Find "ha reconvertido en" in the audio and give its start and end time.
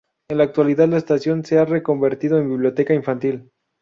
1.59-2.49